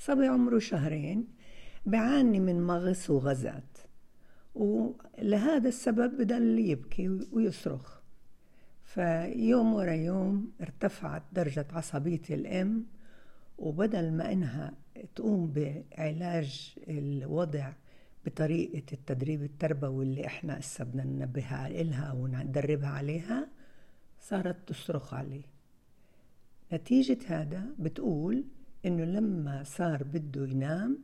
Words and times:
صبي 0.00 0.26
عمره 0.26 0.58
شهرين 0.58 1.26
بعاني 1.86 2.40
من 2.40 2.66
مغص 2.66 3.10
وغازات 3.10 3.78
ولهذا 4.54 5.68
السبب 5.68 6.22
بضل 6.22 6.58
يبكي 6.58 7.08
ويصرخ. 7.32 8.00
فيوم 8.84 9.74
ورا 9.74 9.92
يوم 9.92 10.52
ارتفعت 10.60 11.22
درجة 11.32 11.66
عصبية 11.72 12.22
الأم 12.30 12.86
وبدل 13.58 14.12
ما 14.12 14.32
إنها 14.32 14.72
تقوم 15.14 15.52
بعلاج 15.52 16.74
الوضع 16.88 17.72
بطريقة 18.26 18.82
التدريب 18.92 19.42
التربوي 19.42 20.04
اللي 20.04 20.26
إحنا 20.26 20.58
هسه 20.58 20.84
بدنا 20.84 21.04
ننبهها 21.04 21.68
إلها 21.68 22.12
وندربها 22.12 22.88
عليها 22.88 23.48
صارت 24.20 24.68
تصرخ 24.68 25.14
عليه 25.14 25.44
نتيجة 26.72 27.18
هذا 27.26 27.66
بتقول 27.78 28.44
إنه 28.86 29.04
لما 29.04 29.62
صار 29.64 30.02
بده 30.02 30.46
ينام 30.46 30.98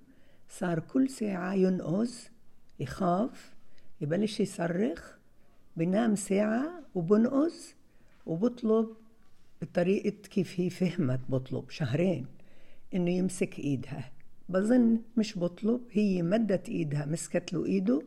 صار 0.48 0.80
كل 0.80 1.08
ساعة 1.10 1.54
ينقز 1.54 2.30
يخاف 2.80 3.54
يبلش 4.00 4.40
يصرخ 4.40 5.16
بنام 5.76 6.14
ساعة 6.14 6.82
وبنقز 6.94 7.74
وبطلب 8.26 8.88
بطريقة 9.62 10.28
كيف 10.30 10.60
هي 10.60 10.70
فهمت 10.70 11.20
بطلب 11.28 11.70
شهرين 11.70 12.26
إنه 12.94 13.10
يمسك 13.10 13.58
إيدها. 13.58 14.12
بظن 14.48 15.00
مش 15.16 15.38
بطلب 15.38 15.80
هي 15.92 16.22
مدت 16.22 16.68
إيدها 16.68 17.06
مسكت 17.06 17.52
له 17.52 17.64
إيده 17.66 18.02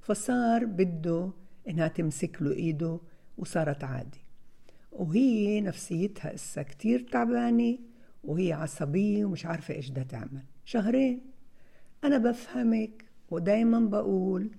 فصار 0.00 0.64
بده 0.64 1.30
إنها 1.68 1.88
تمسك 1.88 2.42
له 2.42 2.52
إيده 2.52 3.00
وصارت 3.38 3.84
عادي. 3.84 4.20
وهي 4.92 5.60
نفسيتها 5.60 6.34
إسا 6.34 6.62
كتير 6.62 7.06
تعبانة 7.12 7.78
وهي 8.24 8.52
عصبية 8.52 9.24
ومش 9.24 9.46
عارفة 9.46 9.74
إيش 9.74 9.90
بدها 9.90 10.04
تعمل. 10.04 10.42
شهرين. 10.64 11.20
أنا 12.04 12.18
بفهمك 12.18 13.04
ودايما 13.30 13.80
بقول 13.80 14.50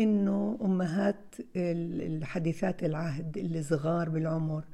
إنه 0.00 0.58
أمهات 0.62 1.34
الحديثات 1.56 2.84
العهد 2.84 3.38
اللي 3.38 3.62
صغار 3.62 4.08
بالعمر 4.08 4.64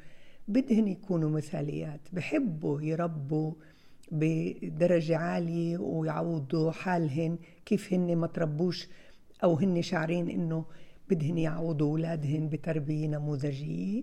بدهن 0.49 0.89
يكونوا 0.89 1.31
مثاليات. 1.31 2.01
بحبوا 2.13 2.83
يربوا 2.83 3.53
بدرجة 4.13 5.17
عالية 5.17 5.79
ويعوضوا 5.79 6.71
حالهن 6.71 7.39
كيف 7.65 7.93
هن 7.93 8.17
ما 8.17 8.27
تربوش 8.27 8.89
أو 9.45 9.55
هن 9.55 9.83
شعرين 9.83 10.31
إنه 10.31 10.65
بدهن 11.11 11.39
يعوضوا 11.39 11.91
أولادهن 11.91 12.49
بتربية 12.49 13.07
نموذجية. 13.07 14.03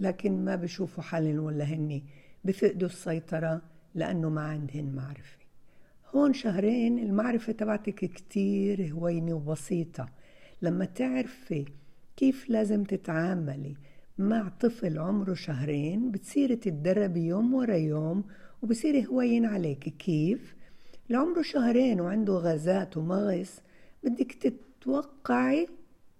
لكن 0.00 0.44
ما 0.44 0.56
بشوفوا 0.56 1.02
حالهن 1.02 1.38
ولا 1.38 1.64
هن 1.64 2.02
بفقدوا 2.44 2.88
السيطرة 2.88 3.62
لأنه 3.94 4.28
ما 4.28 4.40
عندهن 4.40 4.92
معرفة. 4.94 5.40
هون 6.14 6.32
شهرين 6.32 6.98
المعرفة 6.98 7.52
تبعتك 7.52 7.94
كتير 7.94 8.92
هوينة 8.92 9.34
وبسيطة. 9.34 10.08
لما 10.62 10.84
تعرفي 10.84 11.64
كيف 12.16 12.50
لازم 12.50 12.84
تتعاملي 12.84 13.76
مع 14.18 14.48
طفل 14.60 14.98
عمره 14.98 15.34
شهرين 15.34 16.10
بتصيري 16.10 16.56
تتدربي 16.56 17.20
يوم 17.20 17.54
ورا 17.54 17.74
يوم 17.74 18.24
وبصير 18.62 19.06
هوين 19.06 19.44
عليك. 19.44 19.88
كيف؟ 19.88 20.54
لعمره 21.10 21.42
شهرين 21.42 22.00
وعنده 22.00 22.32
غازات 22.32 22.96
ومغص 22.96 23.60
بدك 24.04 24.32
تتوقعي 24.32 25.68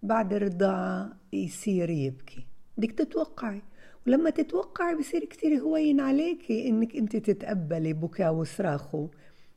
بعد 0.03 0.33
الرضاعة 0.33 1.17
يصير 1.33 1.91
يبكي. 1.91 2.47
بدك 2.79 2.93
تتوقعي. 2.93 3.63
ولما 4.07 4.31
تتوقعي 4.31 4.95
بصير 4.95 5.25
كتير 5.25 5.59
هوين 5.59 6.01
عليكي 6.01 6.69
إنك 6.69 6.97
أنت 6.97 7.17
تتقبلي 7.17 7.93
بكاء 7.93 8.35
وصراخه 8.35 9.09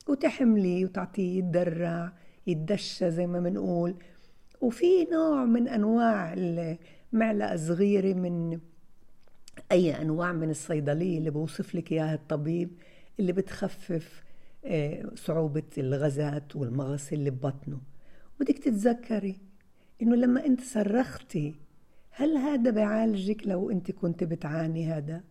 وتحمليه 0.08 0.86
وتعطيه 0.86 1.38
يتدرع 1.38 2.12
يتدشى 2.48 3.12
زي 3.12 3.28
ما 3.28 3.40
بنقول. 3.40 3.96
وفي 4.62 5.06
نوع 5.12 5.46
من 5.46 5.68
أنواع 5.68 6.34
المعلقة 7.14 7.56
صغيرة 7.56 8.14
من 8.14 8.60
أي 9.72 10.02
أنواع 10.02 10.32
من 10.32 10.50
الصيدلية 10.50 11.18
اللي 11.18 11.30
بوصف 11.30 11.76
لك 11.76 11.92
إياها 11.92 12.14
الطبيب 12.14 12.70
اللي 13.20 13.34
بتخفف 13.34 14.24
آه، 14.66 15.12
صعوبة 15.16 15.64
الغازات 15.78 16.56
والمغص 16.56 17.12
اللي 17.12 17.30
ببطنه. 17.30 17.82
بدك 18.40 18.58
تتذكري 18.58 19.38
إنه 20.02 20.16
لما 20.16 20.46
أنت 20.46 20.62
صرختي 20.62 21.56
هل 22.16 22.38
هذا 22.38 22.72
بيعالجك 22.72 23.48
لو 23.48 23.70
أنت 23.70 23.92
كنت 23.92 24.24
بتعاني 24.24 24.86
هذا؟ 24.88 25.24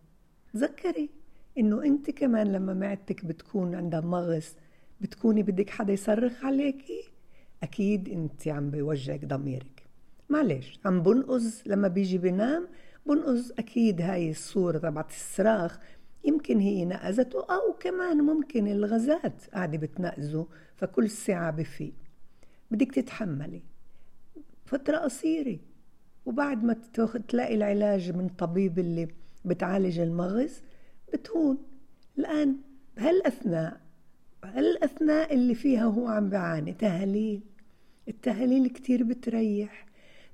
تذكري 0.53 1.09
إنه 1.57 1.83
أنت 1.83 2.11
كمان 2.11 2.51
لما 2.51 2.73
معدتك 2.73 3.25
بتكون 3.25 3.75
عندها 3.75 4.01
مغص 4.01 4.55
بتكوني 5.01 5.43
بدك 5.43 5.69
حدا 5.69 5.93
يصرخ 5.93 6.45
عليكي 6.45 7.03
أكيد 7.63 8.09
أنت 8.09 8.47
عم 8.47 8.71
بيوجعك 8.71 9.25
ضميرك. 9.25 9.83
معلش 10.29 10.79
عم 10.85 11.03
بنقز 11.03 11.63
لما 11.65 11.87
بيجي 11.87 12.17
بنام 12.17 12.67
بنقص 13.05 13.51
أكيد 13.51 14.01
هاي 14.01 14.29
الصورة 14.29 14.77
تبعت 14.77 15.09
الصراخ 15.09 15.79
يمكن 16.25 16.59
هي 16.59 16.85
نقزته 16.85 17.39
أو 17.39 17.73
كمان 17.79 18.17
ممكن 18.17 18.67
الغازات 18.67 19.45
قاعدة 19.53 19.77
بتنقزه 19.77 20.47
فكل 20.75 21.09
ساعة 21.09 21.51
بفيق. 21.51 21.93
بدك 22.71 22.91
تتحملي. 22.91 23.63
فترة 24.65 24.97
قصيرة. 24.97 25.59
وبعد 26.25 26.63
ما 26.63 26.75
تلاقي 27.27 27.55
العلاج 27.55 28.11
من 28.11 28.27
طبيب 28.27 28.79
اللي 28.79 29.07
بتعالج 29.45 29.99
المغص 29.99 30.61
بتهون. 31.13 31.57
الآن 32.19 32.55
بهالأثناء 32.97 33.81
بهالأثناء 34.43 35.33
اللي 35.33 35.55
فيها 35.55 35.83
هو 35.83 36.07
عم 36.07 36.29
بعاني 36.29 36.73
تهاليل. 36.73 37.41
التهاليل 38.07 38.67
كتير 38.67 39.03
بتريح. 39.03 39.85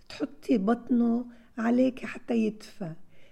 تحطي 0.09 0.57
بطنه 0.57 1.25
عليك 1.57 2.05
حتى 2.05 2.37
يدفى. 2.37 2.91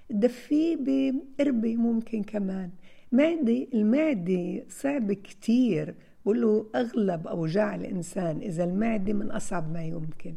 دفيه 0.09 0.77
بقربة 0.79 1.75
ممكن 1.75 2.23
كمان. 2.23 2.69
معدة 3.11 3.67
المعدة 3.73 4.63
صعب 4.69 5.13
كتير. 5.13 5.95
بقولوا 6.25 6.63
أغلب 6.75 7.27
أوجاع 7.27 7.75
الإنسان 7.75 8.37
إذا 8.37 8.63
المعدة 8.63 9.13
من 9.13 9.31
أصعب 9.31 9.73
ما 9.73 9.83
يمكن. 9.83 10.35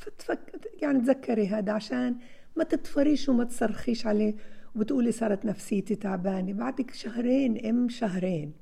فتفك 0.00 0.70
يعني 0.82 1.00
تذكري 1.00 1.46
هذا 1.46 1.72
عشان 1.72 2.16
ما 2.56 2.64
تطفريش 2.64 3.28
وما 3.28 3.44
تصرخيش 3.44 4.06
عليه 4.06 4.34
وبتقولي 4.76 5.12
صارت 5.12 5.44
نفسيتي 5.44 5.94
تعبانة. 5.94 6.52
بعدك 6.52 6.94
شهرين 6.94 7.66
أم 7.66 7.88
شهرين. 7.88 8.52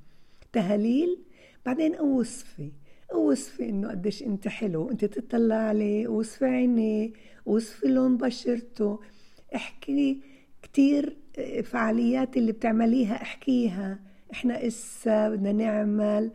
تهاليل 0.53 1.19
بعدين 1.67 1.95
أوصفي. 1.95 2.73
أوصفي 3.13 3.69
إنه 3.69 3.91
قديش 3.91 4.23
أنت 4.23 4.49
حلو. 4.49 4.91
أنت 4.91 5.05
تطلع 5.05 5.55
عليه 5.55 6.09
وصفي 6.09 6.45
عينيه 6.45 7.13
وصفي 7.47 7.87
لون 7.89 8.17
بشرته. 8.17 9.01
احكي 9.55 10.21
كتير 10.63 11.17
آه، 11.39 11.61
فعاليات 11.61 12.37
اللي 12.37 12.53
بتعمليها. 12.53 13.23
احكيها. 13.23 13.99
إحنا 14.33 14.67
إسا 14.67 15.29
بدنا 15.29 15.53
نعمل. 15.53 16.33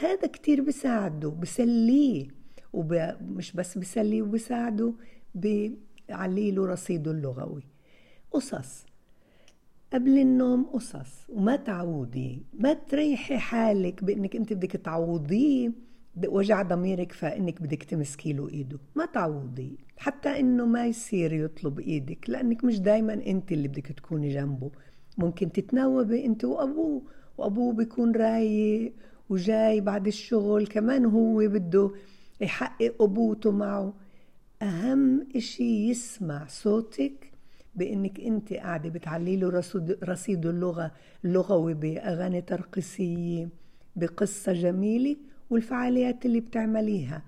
هذا 0.00 0.26
كتير 0.26 0.60
بساعده 0.60 1.28
بسليه. 1.28 2.37
ومش 2.72 3.52
بس 3.52 3.78
بسليه 3.78 4.22
وبساعده 4.22 4.92
بيعلي 5.34 6.50
له 6.50 6.66
رصيده 6.66 7.10
اللغوي. 7.10 7.62
قصص. 8.30 8.86
قبل 9.92 10.18
النوم 10.18 10.64
قصص. 10.64 11.26
وما 11.28 11.56
تعودي 11.56 12.42
ما 12.52 12.72
تريحي 12.72 13.38
حالك 13.38 14.04
بإنك 14.04 14.36
أنت 14.36 14.52
بدك 14.52 14.72
تعوضيه 14.72 15.72
وجع 16.26 16.62
ضميرك 16.62 17.12
فإنك 17.12 17.62
بدك 17.62 17.82
تمسكي 17.82 18.32
له 18.32 18.48
إيده. 18.48 18.78
ما 18.94 19.06
تعوضي. 19.06 19.78
حتى 19.96 20.40
إنه 20.40 20.66
ما 20.66 20.86
يصير 20.86 21.32
يطلب 21.32 21.80
إيدك 21.80 22.30
لأنك 22.30 22.64
مش 22.64 22.80
دايما 22.80 23.14
أنت 23.14 23.52
اللي 23.52 23.68
بدك 23.68 23.86
تكوني 23.86 24.28
جنبه. 24.28 24.70
ممكن 25.18 25.52
تتناوبي 25.52 26.24
أنت 26.26 26.44
وأبوه. 26.44 27.02
وأبوه 27.38 27.72
بيكون 27.72 28.16
رايق 28.16 28.92
وجاي 29.28 29.80
بعد 29.80 30.06
الشغل 30.06 30.66
كمان 30.66 31.04
هو 31.04 31.36
بده 31.38 31.90
يحقق 32.40 33.02
ابوته 33.02 33.50
معه. 33.50 33.94
أهم 34.62 35.26
إشي 35.36 35.90
يسمع 35.90 36.46
صوتك 36.46 37.32
بإنك 37.74 38.20
أنت 38.20 38.52
قاعدة 38.52 38.88
بتعلي 38.88 39.36
له 39.36 39.62
رصيد 40.02 40.46
اللغة 40.46 40.92
اللغوي 41.24 41.74
بأغاني 41.74 42.40
ترقصية 42.40 43.48
بقصة 43.96 44.52
جميلة 44.52 45.16
والفعاليات 45.50 46.26
اللي 46.26 46.40
بتعمليها. 46.40 47.22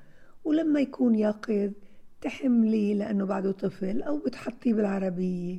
ولما 0.44 0.80
يكون 0.80 1.14
يقظ 1.14 1.70
تحمليه 2.20 2.94
لأنه 2.94 3.24
بعده 3.24 3.52
طفل 3.52 4.02
أو 4.02 4.18
بتحطيه 4.18 4.74
بالعربية. 4.74 5.58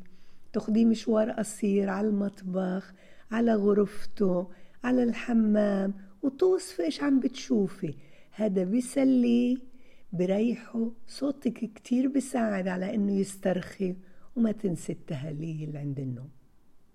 تاخديه 0.54 0.86
مشوار 0.86 1.32
قصير 1.32 1.90
على 1.90 2.08
المطبخ 2.08 2.94
على 3.32 3.56
غرفته 3.56 4.48
على 4.84 5.04
الحمام 5.04 5.94
وتوصفي 6.24 6.84
إيش 6.84 7.04
عم 7.04 7.20
بتشوفي. 7.20 7.94
هذا 8.32 8.64
بيسليه 8.64 9.58
بريحه. 10.14 10.92
صوتك 11.08 11.74
كتير 11.74 12.08
بيساعد 12.08 12.68
على 12.68 12.96
إنه 12.96 13.12
يسترخي 13.12 13.96
وما 14.36 14.52
تنسي 14.52 14.92
التهاليل 14.92 15.78
عند 15.78 16.00
النوم. 16.00 16.30